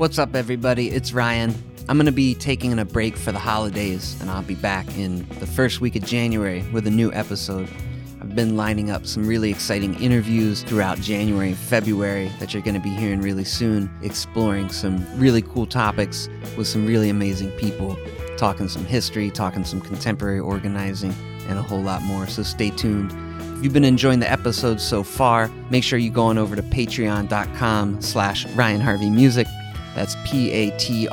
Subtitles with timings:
[0.00, 0.88] What's up, everybody?
[0.88, 1.54] It's Ryan.
[1.86, 5.28] I'm going to be taking a break for the holidays, and I'll be back in
[5.40, 7.68] the first week of January with a new episode.
[8.18, 12.76] I've been lining up some really exciting interviews throughout January and February that you're going
[12.76, 17.98] to be hearing really soon, exploring some really cool topics with some really amazing people,
[18.38, 21.14] talking some history, talking some contemporary organizing,
[21.46, 22.26] and a whole lot more.
[22.26, 23.12] So stay tuned.
[23.58, 26.62] If you've been enjoying the episodes so far, make sure you go on over to
[26.62, 29.46] patreon.com slash Ryan Harvey Music.
[29.94, 31.10] That's P-A-T-R-E-O-N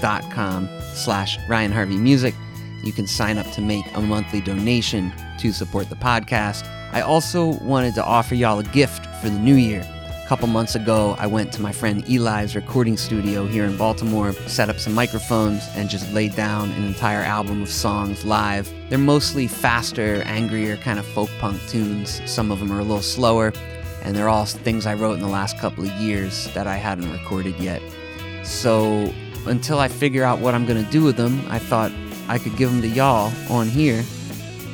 [0.00, 2.34] dot com slash Ryan Harvey Music.
[2.82, 6.66] You can sign up to make a monthly donation to support the podcast.
[6.92, 9.86] I also wanted to offer y'all a gift for the new year.
[10.24, 14.32] A couple months ago, I went to my friend Eli's recording studio here in Baltimore,
[14.32, 18.72] set up some microphones, and just laid down an entire album of songs live.
[18.88, 22.22] They're mostly faster, angrier, kind of folk punk tunes.
[22.30, 23.52] Some of them are a little slower,
[24.02, 27.10] and they're all things I wrote in the last couple of years that I hadn't
[27.12, 27.82] recorded yet.
[28.44, 29.12] So
[29.46, 31.92] until I figure out what I'm going to do with them, I thought
[32.28, 34.04] I could give them to y'all on here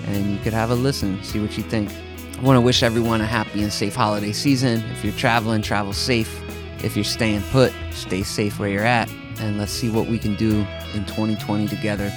[0.06, 1.90] and you could have a listen, see what you think.
[2.38, 4.84] I want to wish everyone a happy and safe holiday season.
[4.92, 6.42] If you're traveling, travel safe.
[6.84, 9.10] If you're staying put, stay safe where you're at.
[9.40, 12.12] And let's see what we can do in 2020 together.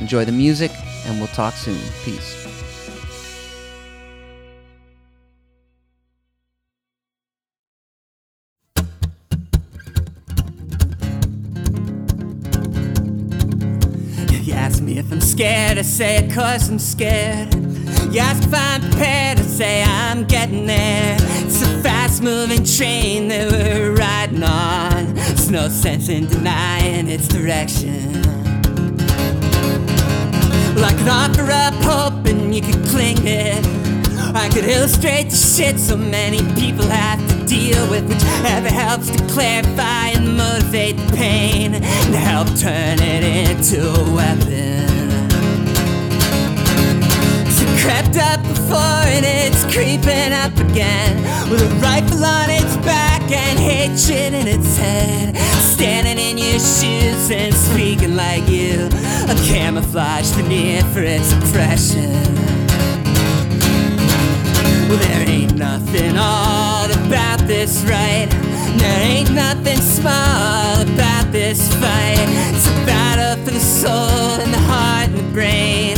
[0.00, 0.70] Enjoy the music,
[1.04, 1.78] and we'll talk soon.
[2.04, 2.39] Peace.
[15.80, 17.54] I say of course I'm scared.
[18.12, 21.16] You ask if I'm prepared, I say I'm getting there.
[21.18, 25.14] It's a fast moving train that we're riding on.
[25.14, 28.12] There's no sense in denying its direction.
[30.76, 33.64] Like an offer up hope and you could cling it.
[34.36, 39.26] I could illustrate the shit so many people have to deal with, whichever helps to
[39.28, 44.99] clarify and motivate the pain and help turn it into a weapon.
[47.80, 51.16] Crept up before and it's creeping up again
[51.50, 55.34] with a rifle on its back and hatred in its head.
[55.62, 58.86] Standing in your shoes and speaking like you,
[59.28, 62.12] a camouflage veneer for its oppression.
[64.88, 68.28] Well, there ain't nothing odd about this, right?
[68.76, 72.28] There ain't nothing small about this fight.
[72.54, 75.96] It's a battle for the soul and the heart and the brain.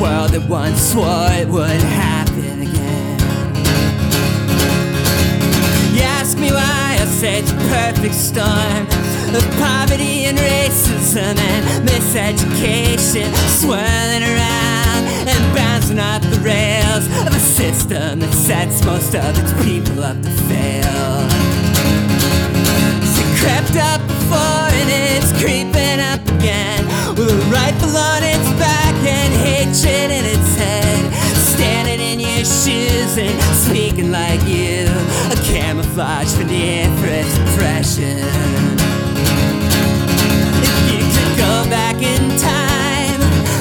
[0.00, 3.18] World that once swore it would happen again.
[5.94, 7.06] You ask me why I
[7.50, 8.86] a perfect storm
[9.34, 13.26] of poverty and racism and miseducation
[13.58, 19.52] swirling around and bouncing off the rails of a system that sets most of its
[19.66, 21.26] people up to fail.
[23.02, 26.86] It's crept up before and it's creeping up again
[27.18, 28.77] with a rifle on its back
[29.28, 31.12] and hatred in its head.
[31.36, 34.88] Standing in your shoes and speaking like you,
[35.32, 36.44] a camouflage for
[37.06, 38.18] its oppression.
[40.64, 43.20] If you could go back in time,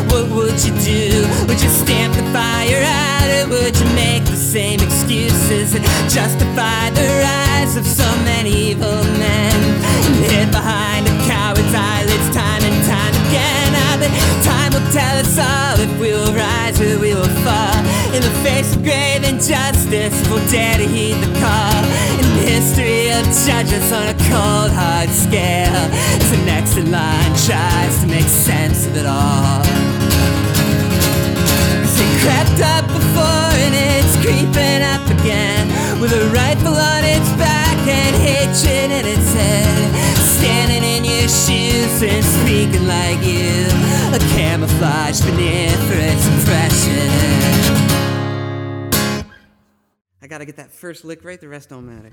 [0.10, 1.28] what would you do?
[1.48, 6.90] Would you stamp the fire out, or would you make the same excuses and justify
[6.92, 9.58] the rise of so many evil men?
[10.06, 13.67] And hid behind a coward's eyelids time and time again.
[13.88, 17.78] I time will tell us all if we will rise or we will fall.
[18.14, 21.82] In the face of grave injustice, we'll dare to heed the call.
[22.20, 25.84] And history will judge us on a cold, hard scale.
[26.32, 29.64] The next in line tries to make sense of it all.
[31.82, 35.68] Cause it crept up before and it's creeping up again
[36.02, 40.07] With a rifle on its back and hatred in its head
[40.40, 43.66] Standing in your shoes and speaking like you
[44.14, 47.10] A camouflage for its oppression
[50.22, 52.12] I gotta get that first lick right, the rest don't matter.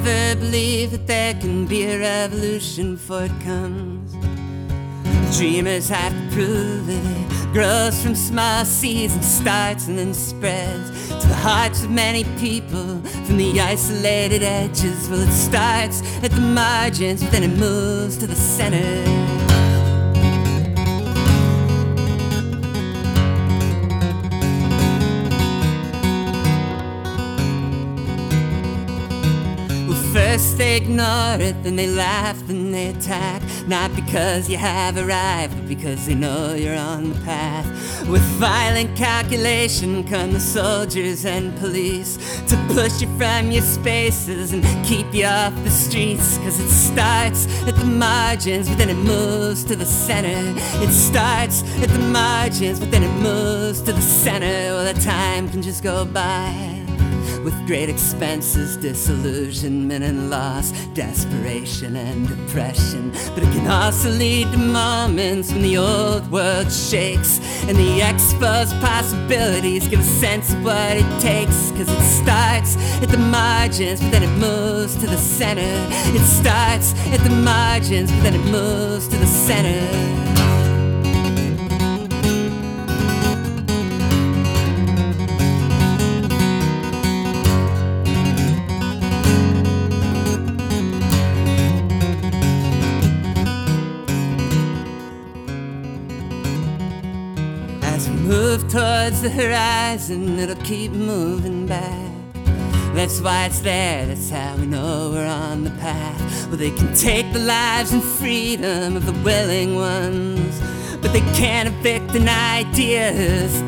[0.00, 4.14] If you ever believe that there can be a revolution before it comes,
[5.36, 11.26] dreamers have to prove it grows from small seeds and starts and then spreads to
[11.28, 15.06] the hearts of many people from the isolated edges.
[15.10, 19.19] Well, it starts at the margins, but then it moves to the center.
[30.30, 33.42] First they ignore it, then they laugh, then they attack.
[33.66, 37.66] Not because you have arrived, but because they know you're on the path.
[38.08, 42.16] With violent calculation come the soldiers and police
[42.46, 46.38] to push you from your spaces and keep you off the streets.
[46.38, 50.54] Cause it starts at the margins, but then it moves to the center.
[50.80, 54.46] It starts at the margins, but then it moves to the center.
[54.46, 56.70] Well, the time can just go by
[57.44, 63.10] with great expenses, disillusionment and loss, desperation and depression.
[63.34, 68.74] But it can also lead to moments when the old world shakes and the exposed
[68.80, 71.70] possibilities give a sense of what it takes.
[71.72, 75.72] Cause it starts at the margins, but then it moves to the center.
[76.14, 80.29] It starts at the margins, but then it moves to the center.
[99.10, 102.12] Towards the horizon, it'll keep moving back.
[102.94, 106.46] That's why it's there, that's how we know we're on the path.
[106.46, 110.60] Well, they can take the lives and freedom of the willing ones,
[111.00, 113.12] but they can't evict an idea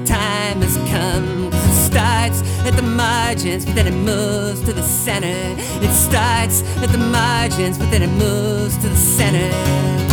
[0.06, 1.50] time has come.
[1.52, 5.40] it starts at the margins, but then it moves to the center.
[5.84, 10.11] It starts at the margins, but then it moves to the center.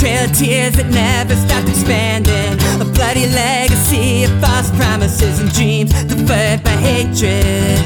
[0.00, 2.56] Trail of tears that never stopped expanding.
[2.80, 7.76] A bloody legacy of false promises and dreams deferred by hatred.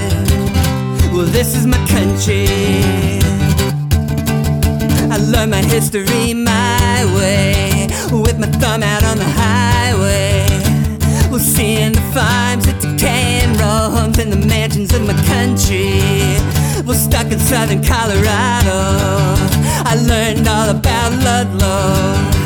[1.12, 2.46] Well, this is my country.
[5.10, 10.46] I learned my history my way, with my thumb out on the highway.
[11.30, 16.63] Well, seeing the farms that decay and roams and the mansions of my country.
[16.86, 18.76] Well, stuck in southern Colorado,
[19.88, 22.44] I learned all about Ludlow.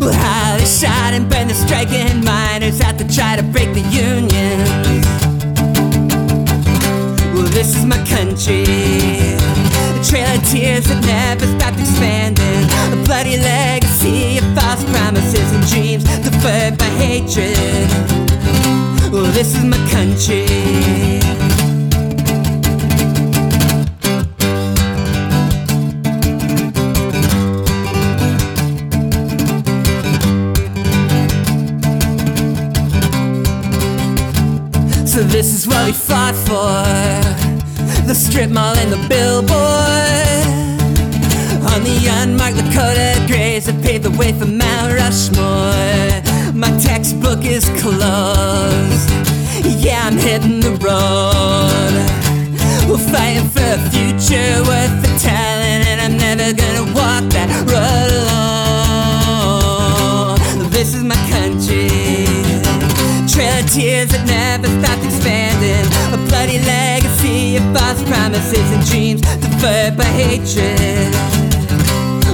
[0.00, 3.82] Well, how they shot and burned the striking miners out to try to break the
[3.82, 4.58] union.
[7.34, 8.64] Well, this is my country.
[8.64, 12.66] A trail of tears that never stopped expanding.
[12.90, 17.86] A bloody legacy of false promises and dreams deferred by hatred.
[19.12, 21.41] Well, this is my country.
[35.12, 36.80] So this is what we fought for.
[38.06, 40.46] The strip mall and the billboard.
[41.70, 46.22] On the unmarked Lakota graves that paved the way for Mount Rushmore.
[46.54, 49.10] My textbook is closed.
[49.84, 51.92] Yeah, I'm hitting the road.
[52.88, 58.12] We're fighting for a future worth the telling And I'm never gonna walk that road
[60.32, 60.70] alone.
[60.70, 61.90] This is my country.
[63.28, 64.81] Trail of tears that never.
[66.12, 71.10] A bloody legacy of false promises and dreams deferred by hatred.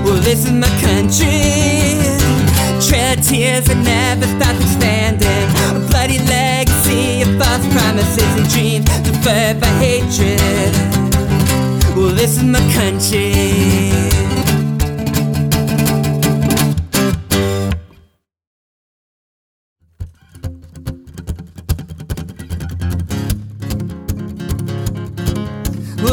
[0.04, 2.02] Well, this is my country.
[2.82, 5.46] Trail of tears that never stopped expanding.
[5.76, 10.72] A bloody legacy of false promises and dreams deferred by hatred.
[11.94, 14.37] Well, this is my country.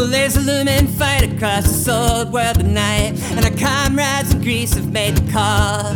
[0.06, 5.16] A looming fight across this old world tonight, and our comrades in Greece have made
[5.16, 5.96] the call.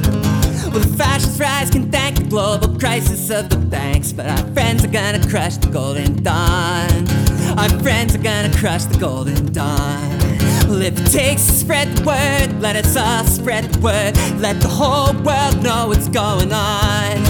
[0.71, 4.83] Well, the fascist rise can thank the global crisis of the banks, but our friends
[4.83, 7.07] are gonna crush the golden dawn.
[7.57, 10.19] Our friends are gonna crush the golden dawn.
[10.67, 14.17] Well, if it takes to spread the word, let us all spread the word.
[14.39, 17.23] Let the whole world know what's going on.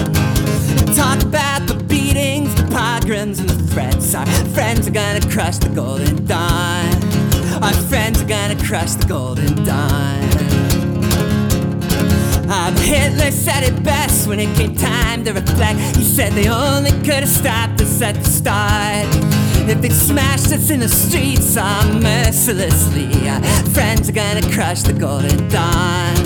[0.94, 1.49] Talk about
[3.00, 4.14] pogroms, and the threats.
[4.14, 6.94] Our friends are gonna crush the golden dawn.
[7.62, 10.20] Our friends are gonna crush the golden dawn.
[12.50, 15.78] Um, Hitler said it best when it came time to reflect.
[15.96, 19.06] He said they only could have stopped us at the start.
[19.68, 24.92] If they smashed us in the streets uh, mercilessly, our friends are gonna crush the
[24.92, 26.16] golden dawn.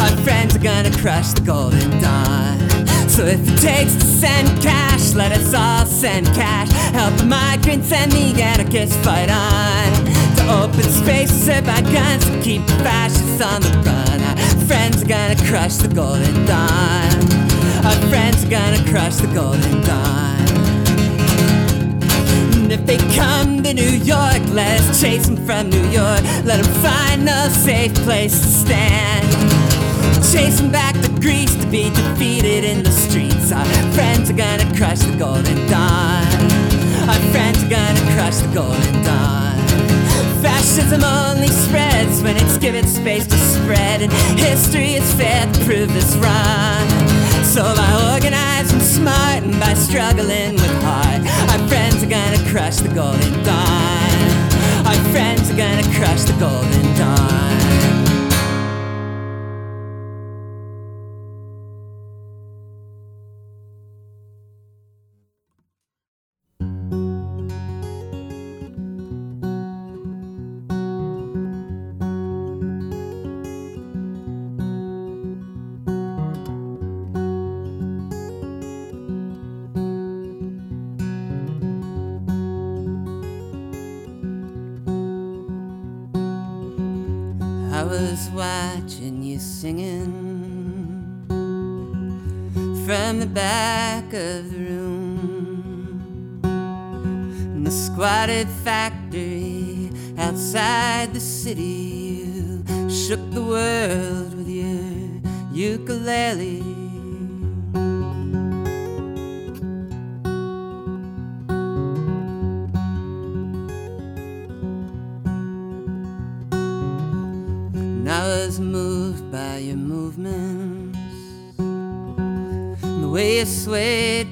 [0.00, 2.61] Our friends are gonna crush the golden dawn.
[3.12, 6.70] So if it takes to send cash, let us all send cash.
[6.92, 9.92] Help the migrants and the anarchists fight on.
[10.36, 14.22] To open spaces by guns to keep the fascists on the run.
[14.22, 17.12] Our friends are gonna crush the golden dawn.
[17.84, 20.48] Our friends are gonna crush the golden dawn.
[22.62, 26.22] And if they come to New York, let us chase them from New York.
[26.46, 29.51] Let them find a safe place to stand.
[30.32, 33.52] Chasing back to Greece to be defeated in the streets.
[33.52, 36.24] Our friends are gonna crush the golden dawn.
[37.06, 39.58] Our friends are gonna crush the golden dawn.
[40.40, 44.10] Fascism only spreads when it's given space to spread, and
[44.40, 46.88] history is fair to prove this wrong.
[47.44, 51.20] So by organizing smart and by struggling with heart,
[51.52, 54.86] our friends are gonna crush the golden dawn.
[54.88, 57.51] Our friends are gonna crush the golden dawn.
[87.82, 91.26] I was watching you singing
[92.86, 102.22] from the back of the room in the squatted factory outside the city.
[102.62, 105.20] You shook the world with your
[105.52, 106.61] ukulele.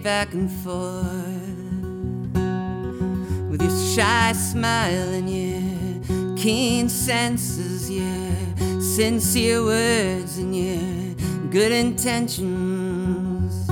[0.02, 1.04] Back and forth,
[3.50, 13.68] with your shy smile and your keen senses, your sincere words and your good intentions.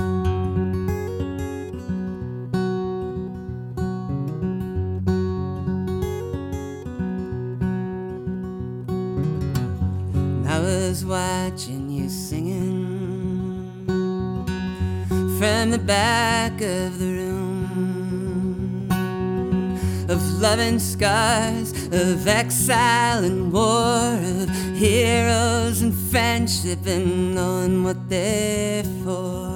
[10.46, 12.77] I was watching you singing
[15.38, 18.88] from the back of the room
[20.08, 28.08] of love and scars, of exile and war, of heroes and friendship and knowing what
[28.08, 29.47] they're for.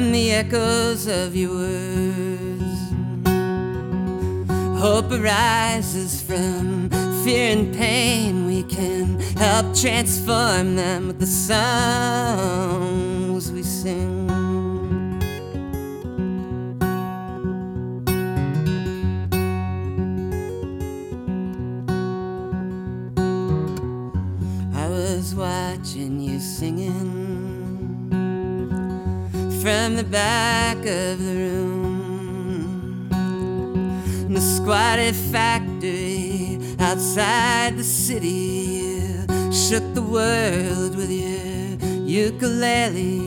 [0.00, 2.80] And the echoes of your words.
[4.80, 6.88] Hope arises from
[7.22, 8.46] fear and pain.
[8.46, 11.52] We can help transform them with the songs
[13.52, 14.30] we sing.
[24.74, 27.39] I was watching you singing
[29.60, 33.08] from the back of the room.
[34.32, 41.76] The squatted factory outside the city, shook the world with your
[42.06, 43.19] ukulele.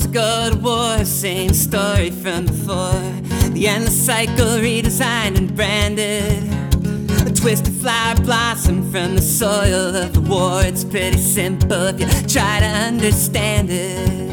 [0.00, 3.00] once a good war, same story from before.
[3.52, 6.42] The endless cycle redesigned and branded.
[7.26, 10.62] A twisted flower blossom from the soil of the war.
[10.62, 14.30] It's pretty simple if you try to understand it.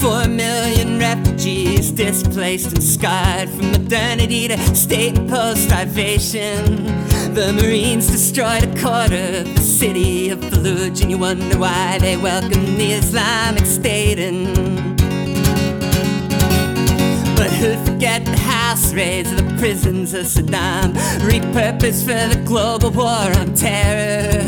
[0.00, 7.07] Four million refugees displaced and scarred from modernity to state and post starvation.
[7.34, 12.16] The Marines destroyed a quarter of the city of Fallujah, and you wonder why they
[12.16, 14.54] welcomed the Islamic State in.
[17.36, 22.90] But who'd forget the house raids of the prisons of Saddam, repurposed for the global
[22.90, 24.42] war on terror?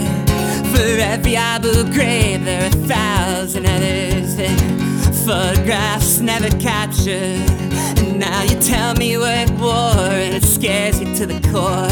[0.72, 4.34] For every Abu Ghraib, there are a thousand others
[5.24, 7.34] photographs never capture.
[8.00, 11.88] And now you tell me we're at war, and it scares you to the core.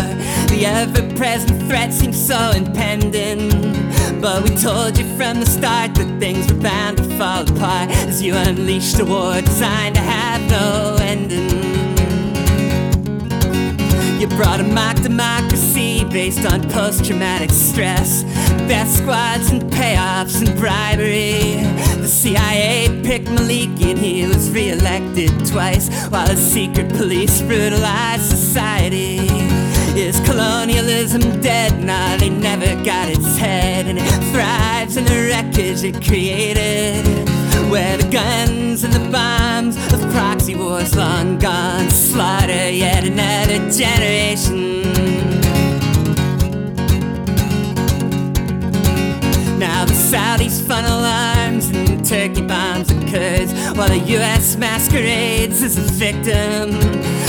[0.49, 3.51] The ever present threat seems so impending.
[4.21, 8.23] But we told you from the start that things were bound to fall apart as
[8.23, 11.68] you unleashed a war designed to have no ending.
[14.19, 18.25] You brought a mock democracy based on post traumatic stress,
[18.67, 21.63] death squads and payoffs and bribery.
[22.01, 28.25] The CIA picked Maliki and he was re elected twice while the secret police brutalized
[28.25, 29.19] society.
[29.97, 31.85] Is colonialism dead?
[31.85, 37.07] Nah, they never got its head, and it thrives in the wreckage it created.
[37.71, 40.01] Where the guns and the bombs of
[40.49, 44.83] proxy wars long gone slaughter yet another generation.
[49.59, 55.77] Now the Saudis funnel arms and turkey bombs and Kurds while the US masquerades as
[55.77, 56.71] a victim.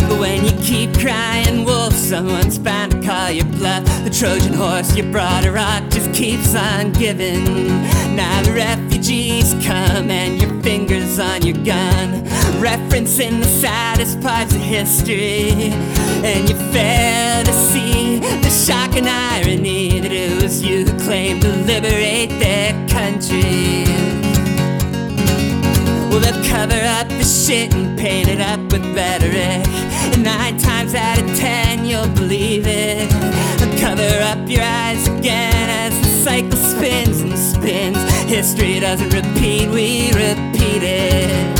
[0.07, 3.83] But when you keep crying wolf, someone's bound to call your bluff.
[4.03, 7.67] The Trojan horse you brought Iraq just keeps on giving.
[8.15, 12.25] Now the refugees come and your fingers on your gun,
[12.59, 15.71] referencing the saddest parts of history.
[16.23, 21.41] And you fail to see the shock and irony that it was you who claimed
[21.43, 23.85] to liberate their country.
[26.09, 29.65] Well, they'll cover up the shit and paint it up with rhetoric.
[30.13, 33.09] And nine times out of ten, you'll believe it.
[33.59, 37.97] They'll cover up your eyes again as the cycle spins and spins.
[38.29, 41.58] History doesn't repeat, we repeat it.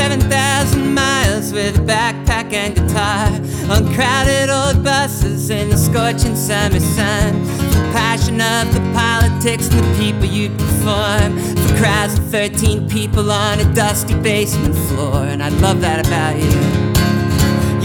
[0.00, 3.26] 7,000 miles with a backpack and guitar
[3.70, 7.44] on crowded old buses in the scorching summer sun.
[7.44, 11.38] The passion of the politics and the people you'd perform.
[11.38, 16.38] For crowds of 13 people on a dusty basement floor, and I love that about
[16.38, 16.89] you.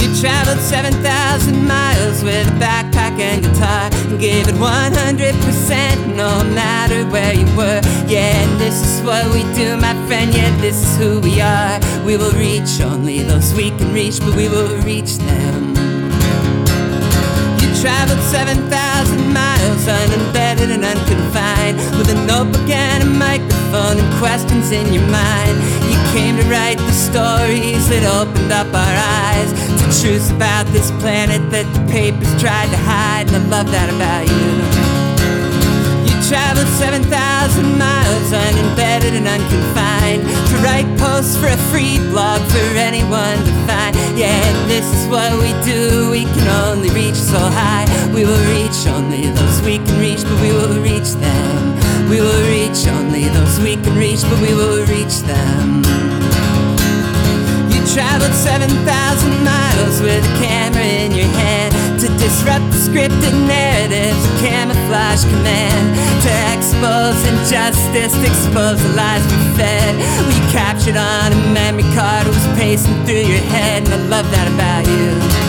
[0.05, 7.09] You traveled 7,000 miles with a backpack and guitar and gave it 100% no matter
[7.09, 7.81] where you were.
[8.05, 10.31] Yeah, this is what we do, my friend.
[10.31, 11.79] Yeah, this is who we are.
[12.05, 15.74] We will reach only those we can reach, but we will reach them.
[17.85, 24.91] Traveled 7,000 miles unembedded and unconfined with a notebook and a microphone and questions in
[24.91, 25.55] your mind.
[25.85, 30.89] You came to write the stories that opened up our eyes to truths about this
[30.97, 34.25] planet that the papers tried to hide, and I love that about.
[34.33, 34.84] You
[38.75, 43.95] miles unembedded and unconfined to write posts for a free blog for anyone to find.
[44.17, 46.11] Yeah, this is what we do.
[46.11, 47.85] We can only reach so high.
[48.13, 52.09] We will reach only those we can reach, but we will reach them.
[52.09, 55.83] We will reach only those we can reach, but we will reach them.
[57.71, 61.74] You traveled 7,000 miles with a camera in your hand
[62.05, 65.85] to disrupt the scripted narratives, camouflage command
[66.21, 69.95] to expose injustice, to expose the lies we fed.
[70.27, 74.29] We captured on a memory card, it was pacing through your head, and I love
[74.29, 75.44] that about you.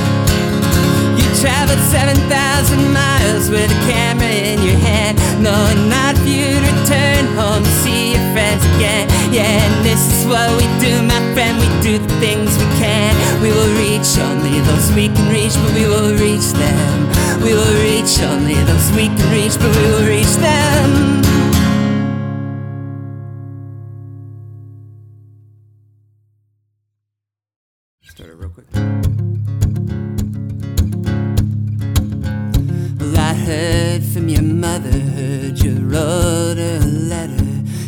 [1.46, 7.62] Traveled 7,000 miles with a camera in your hand, knowing not if you'd return home
[7.62, 9.06] to see your friends again.
[9.30, 11.54] Yeah, and this is what we do, my friend.
[11.62, 13.14] We do the things we can.
[13.40, 17.06] We will reach only those we can reach, but we will reach them.
[17.38, 21.22] We will reach only those we can reach, but we will reach them.
[28.02, 28.66] Start it real quick.
[34.28, 37.44] Your mother, heard you wrote her a letter.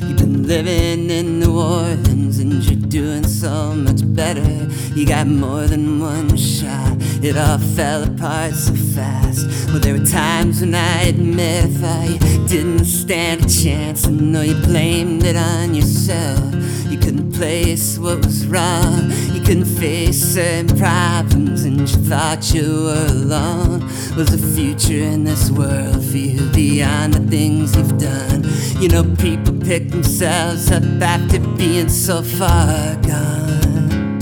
[0.06, 4.68] You've been living in New Orleans and you're doing so much better.
[4.94, 9.46] You got more than one shot, it all fell apart so fast.
[9.68, 14.06] Well, there were times when I admit I didn't stand a chance.
[14.06, 16.54] I know you blamed it on yourself.
[16.90, 19.10] You couldn't place what was wrong.
[19.48, 23.80] Couldn't face certain problems and you thought you were alone.
[24.14, 28.44] Was a future in this world for you beyond the things you've done?
[28.78, 34.20] You know, people pick themselves up after being so far gone.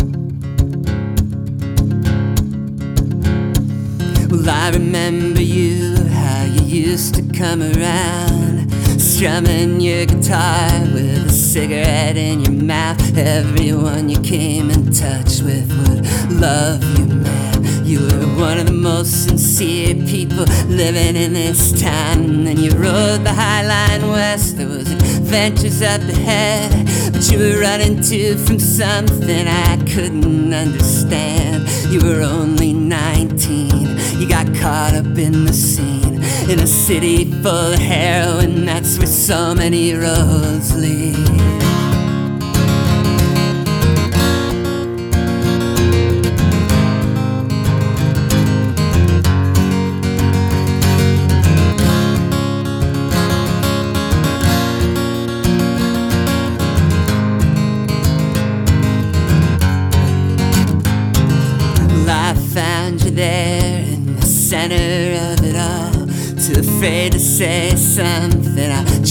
[4.30, 12.16] Well, I remember you, how you used to come around, strumming your guitar with cigarette
[12.16, 13.16] in your mouth.
[13.16, 17.84] Everyone you came in touch with would love you, man.
[17.84, 22.24] You were one of the most sincere people living in this town.
[22.24, 24.56] And then you rode the High Line West.
[24.56, 26.72] There was adventures up ahead,
[27.12, 31.68] but you were running to from something I couldn't understand.
[31.92, 33.70] You were only 19.
[34.18, 36.15] You got caught up in the scene
[36.50, 38.64] in a city full of heroin.
[38.64, 41.85] That's where so many roads lead.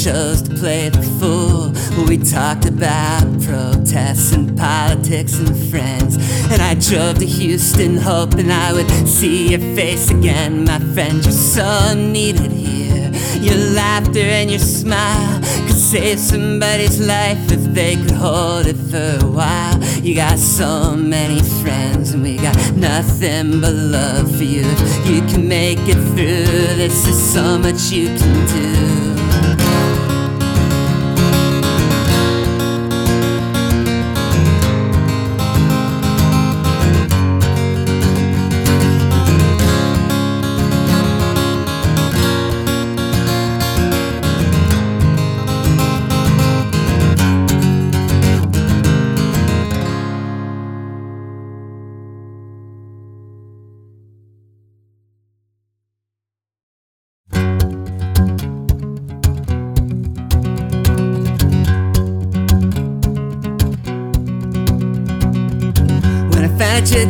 [0.05, 1.73] Chose to play the fool.
[2.07, 6.17] We talked about protests and politics and friends.
[6.51, 10.65] And I drove to Houston hoping I would see your face again.
[10.65, 13.11] My friend, you're so needed here.
[13.41, 19.25] Your laughter and your smile could save somebody's life if they could hold it for
[19.25, 19.83] a while.
[20.03, 24.67] You got so many friends, and we got nothing but love for you.
[25.11, 29.04] You can make it through, this is so much you can do.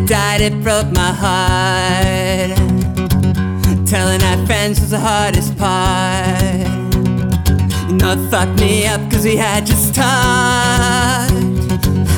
[0.05, 2.55] Died, it broke my heart.
[3.87, 6.67] Telling our friends was the hardest part.
[7.89, 11.33] You know, it fucked me up cause we had just talked.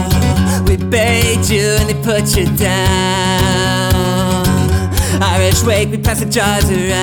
[0.68, 3.90] We buried you and they put you down.
[5.22, 7.00] Irish wake, we pass the jars around.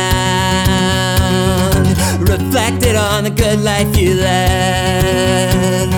[2.20, 5.90] Reflected on the good life you led.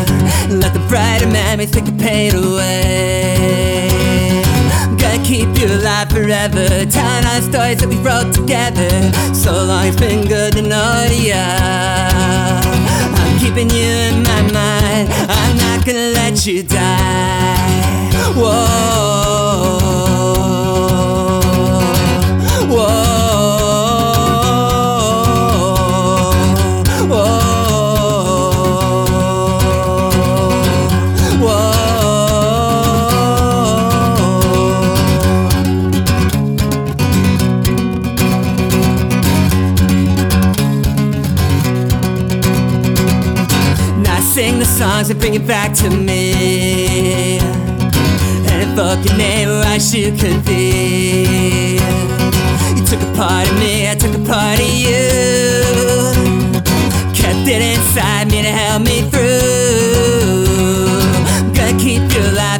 [0.50, 3.88] Let the brighter memories take the pain away.
[4.98, 6.68] Gonna keep you alive forever.
[6.90, 8.90] Telling the stories that we wrote together.
[9.34, 11.40] So long, it's been good to know ya.
[13.22, 15.08] I'm keeping you in my mind.
[15.36, 18.12] I'm not gonna let you die.
[18.36, 18.88] Whoa.
[44.98, 47.38] Songs that bring you back to me.
[48.50, 48.62] And
[49.04, 51.78] your name where I you could be.
[52.76, 55.04] You took a part of me, I took a part of you.
[57.14, 59.27] Kept it inside me to help me through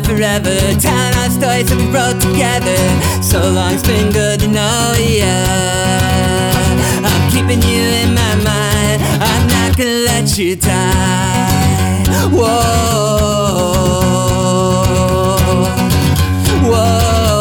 [0.08, 0.56] forever.
[0.80, 2.80] Telling our stories that we wrote together.
[3.22, 5.36] So long it's been good to know ya.
[7.04, 8.98] I'm keeping you in my mind.
[9.20, 12.04] I'm not gonna let you die.
[12.32, 12.88] Whoa.
[16.70, 17.37] Whoa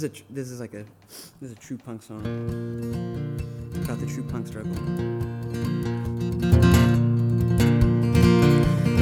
[0.00, 0.84] This is a this is like a
[1.40, 2.22] this is a true punk song
[3.84, 4.72] about the true punk struggle.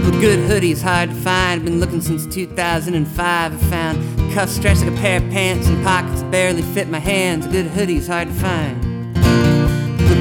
[0.02, 1.60] Well, good hoodies hard to find.
[1.60, 3.20] I've been looking since 2005.
[3.20, 7.46] I found cuffs stretched like a pair of pants and pockets barely fit my hands.
[7.46, 8.82] A good hoodies hard to find.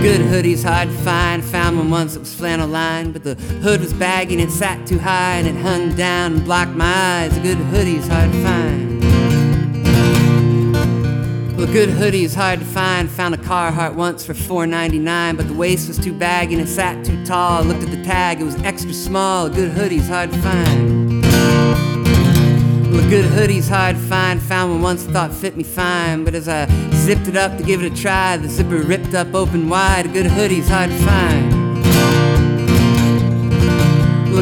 [0.03, 1.43] Good hoodies hard to find.
[1.43, 4.85] Found one once that was flannel lined, but the hood was baggy and it sat
[4.85, 6.85] too high and it hung down and blocked my
[7.23, 7.35] eyes.
[7.35, 8.86] A good hoodie's hard to find.
[11.67, 13.09] A good hoodie is hard to find.
[13.11, 17.05] Found a Carhartt once for $4.99, but the waist was too baggy and it sat
[17.05, 17.61] too tall.
[17.61, 19.47] Looked at the tag, it was extra small.
[19.47, 21.23] A good hoodie's hard to find.
[22.89, 24.41] Well, a good hoodie's hard to find.
[24.43, 27.83] Found one once thought fit me fine, but as I zipped it up to give
[27.83, 30.05] it a try, the zipper ripped up open wide.
[30.05, 31.56] A good hoodie's hard to find.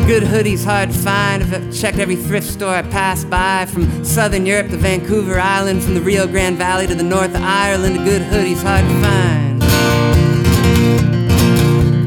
[0.07, 1.41] Good hoodie's hard to find.
[1.41, 5.95] I've checked every thrift store I passed by, from Southern Europe to Vancouver Island, from
[5.95, 7.95] the Rio Grande Valley to the north of Ireland.
[7.97, 9.61] A good hoodie's hard to find.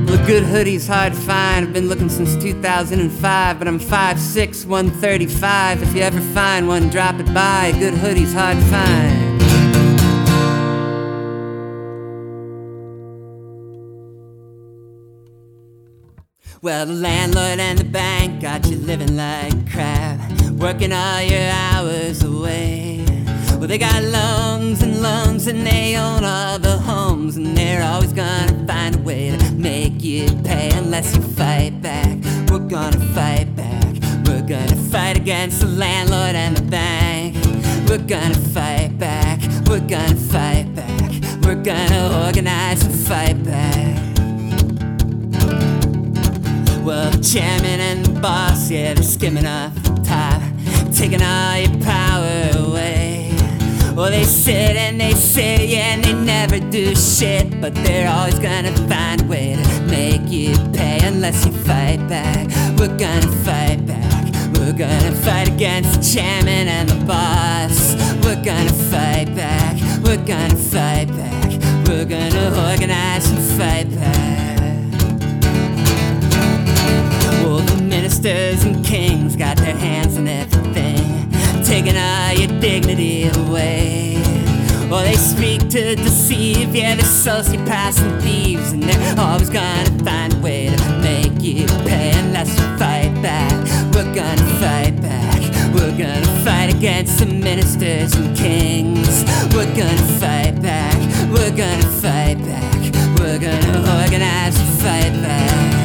[0.07, 1.67] Well, a good hoodie's hard to find.
[1.67, 5.83] I've been looking since 2005, but I'm 5'6, 135.
[5.83, 7.73] If you ever find one, drop it by.
[7.75, 9.18] A good hoodie's hard to find.
[16.61, 20.19] Well, the landlord and the bank got you living like crap,
[20.59, 23.05] working all your hours away.
[23.59, 28.13] Well, they got loans and loans and they own all the homes, and they're always
[28.13, 32.19] gonna find a way to make you pay unless you fight back.
[32.51, 33.95] We're gonna fight back.
[34.27, 37.37] We're gonna fight against the landlord and the bank.
[37.89, 39.39] We're gonna fight back.
[39.69, 41.13] We're gonna fight back.
[41.45, 44.08] We're gonna organize and fight back.
[46.89, 50.41] Well, the uh, chairman and the boss, yeah, they're skimming off the top,
[50.91, 53.31] taking all your power away.
[53.95, 58.39] Well, they sit and they sit, yeah, and they never do shit, but they're always
[58.39, 62.47] gonna find a way to make you pay unless you fight back.
[62.79, 64.25] We're gonna fight back.
[64.55, 67.97] We're gonna fight against the chairman and the boss.
[68.25, 69.77] We're gonna fight back.
[70.03, 71.51] We're gonna fight back.
[71.87, 74.38] We're gonna organize and fight back.
[78.23, 81.31] Ministers and kings got their hands in everything,
[81.63, 84.17] taking all your dignity away.
[84.91, 90.35] Well, they speak to deceive, yeah, they're sociopaths and thieves, and they're always gonna find
[90.35, 93.53] a way to make you pay unless you fight back.
[93.95, 95.41] We're gonna fight back.
[95.75, 99.25] We're gonna fight against the ministers and kings.
[99.55, 100.97] We're gonna fight back.
[101.31, 103.19] We're gonna fight back.
[103.21, 105.78] We're gonna organize and fight back.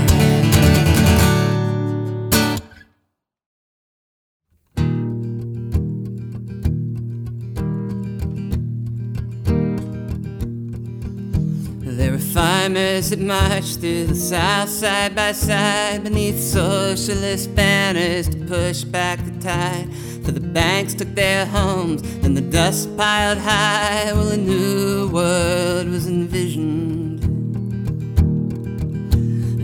[12.63, 19.19] Farmers that marched through the south side by side beneath socialist banners to push back
[19.25, 19.93] the tide.
[20.23, 24.13] For the banks took their homes and the dust piled high.
[24.13, 27.22] Well, a new world was envisioned.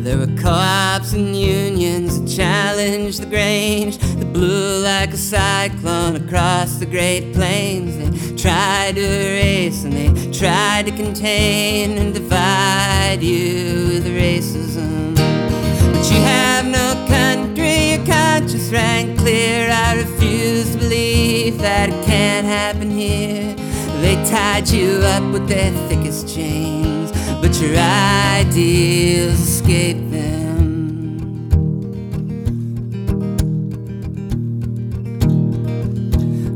[0.09, 6.77] There were co-ops and unions that challenged the Grange that blew like a cyclone across
[6.77, 7.95] the Great Plains.
[7.95, 15.13] They tried to erase and they tried to contain and divide you with racism.
[15.13, 19.69] But you have no country, your conscience rang clear.
[19.69, 23.53] I refuse to believe that it can't happen here.
[24.01, 26.78] They tied you up with their thickest chains,
[27.49, 31.49] but your ideals escape them.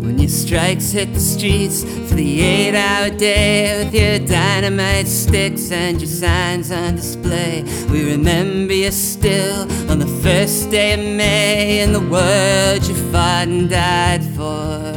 [0.01, 5.71] When your strikes hit the streets for the eight hour day with your dynamite sticks
[5.71, 11.79] and your signs on display, we remember you still on the first day of May
[11.79, 14.92] in the world you fought and died for.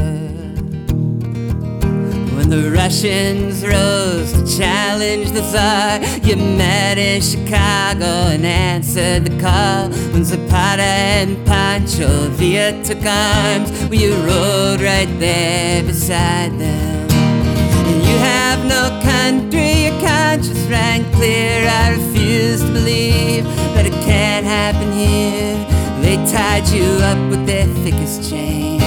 [2.87, 9.88] Russians rose to challenge the Tsar, you met in Chicago and answered the call.
[10.12, 17.11] When Zapata and Pancho Villa took arms, well, you rode right there beside them.
[17.11, 21.66] And you have no country, your conscience rang clear.
[21.68, 23.42] I refuse to believe
[23.75, 25.57] that it can't happen here.
[26.03, 28.81] They tied you up with their thickest chains,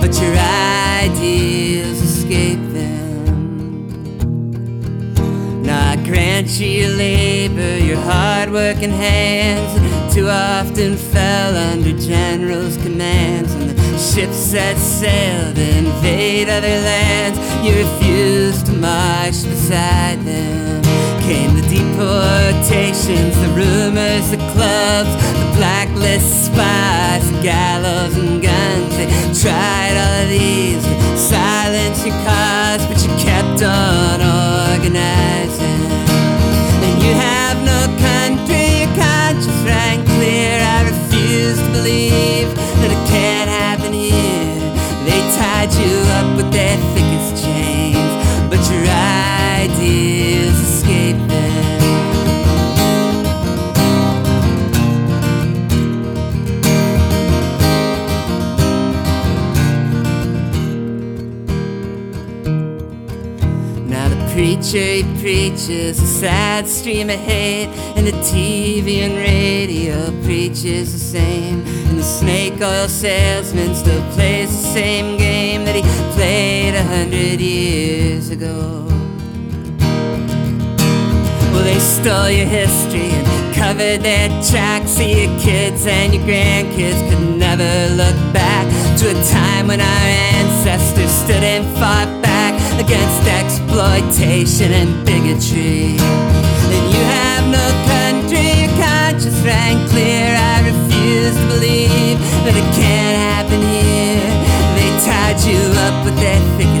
[0.00, 1.95] but your ideals
[6.06, 14.36] grant you labor, your hard-working hands too often fell under generals' commands, and the ships
[14.36, 17.38] set sail to invade other lands.
[17.66, 20.82] You refused to march beside them.
[21.22, 28.96] Came the deportations, the rumors, the clubs, the blacklist spies, gallows and guns.
[28.96, 29.08] They
[29.42, 34.20] tried all of these to silence your cause, but you kept on
[34.70, 35.65] organizing.
[41.86, 44.58] Believe that it can't happen here.
[45.06, 48.12] They tied you up with their thickest chains,
[48.50, 48.86] but your
[49.62, 51.46] ideas escaped them.
[63.88, 70.10] Now the preacher he preaches a sad stream of hate, and the TV and radio
[70.24, 71.75] preaches the same.
[72.06, 75.82] Snake oil salesman still plays the same game that he
[76.14, 78.86] played a hundred years ago.
[81.50, 84.92] Well, they stole your history and covered their tracks.
[84.92, 88.66] So your kids and your grandkids could never look back
[88.98, 90.06] to a time when our
[90.38, 95.98] ancestors stood and fought back against exploitation and bigotry.
[96.70, 100.25] And you have no country, your conscience rang clear.
[106.18, 106.75] Up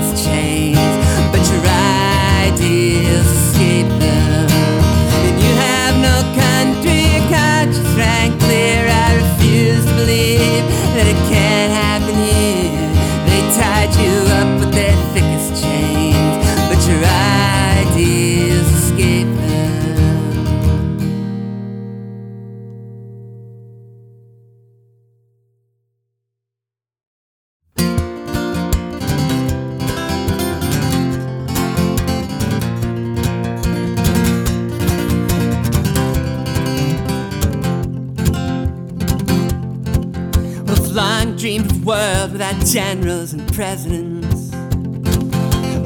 [42.66, 44.50] generals and presidents.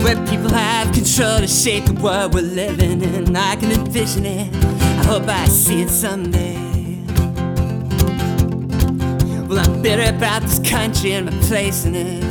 [0.02, 3.36] Where people have control to shape the world we're living in.
[3.36, 4.54] I can envision it.
[4.64, 6.56] I hope I see it someday.
[9.46, 12.24] Well, I'm bitter about this country and my place in it.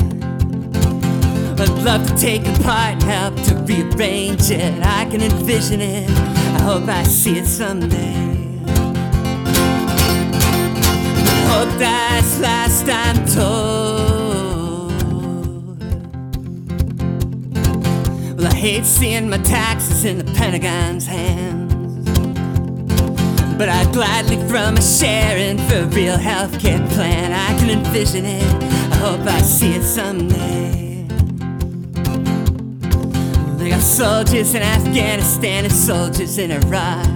[1.60, 4.84] I'd love to take it apart and help to rearrange it.
[4.84, 6.10] I can envision it.
[6.10, 8.16] I hope I see it someday.
[11.46, 13.69] I Hope that's last I'm told.
[18.60, 22.04] Hate seeing my taxes in the Pentagon's hands.
[23.58, 27.32] But I'd gladly throw my share in for a real healthcare plan.
[27.32, 28.64] I can envision it.
[28.92, 31.06] I hope I see it someday.
[33.58, 37.08] They got soldiers in Afghanistan and soldiers in Iraq.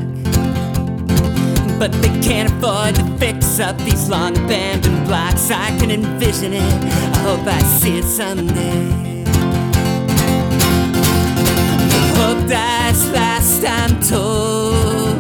[1.78, 5.52] But they can't afford to fix up these long abandoned blocks.
[5.52, 6.84] I can envision it.
[6.86, 9.13] I hope I see it someday.
[12.26, 15.20] Hope that's last I'm told.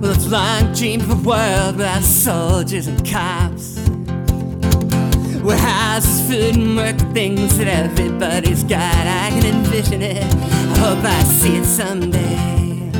[0.00, 3.87] Well, I've long dreamed of a world without soldiers and cops.
[5.42, 9.06] Where houses, food, and work things that everybody's got.
[9.06, 10.24] I can envision it.
[10.24, 12.90] I hope I see it someday.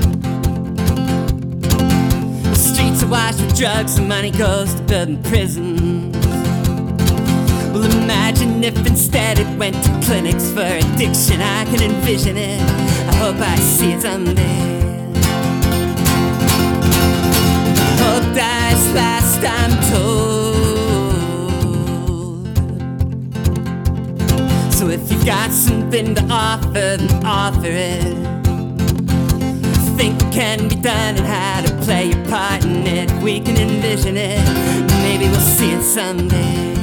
[2.43, 6.17] The streets are washed with drugs and money goes to building prisons.
[7.73, 11.41] Well, imagine if instead it went to clinics for addiction.
[11.41, 12.61] I can envision it.
[12.61, 14.59] I hope I see it someday.
[18.03, 20.38] Hope that's last I'm told.
[25.01, 28.03] If you've got something to offer, then offer it.
[29.97, 33.11] Think it can be done and how to play your part in it.
[33.23, 34.45] We can envision it.
[35.03, 36.75] Maybe we'll see it someday.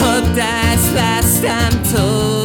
[0.00, 2.37] Hope that's last I'm told.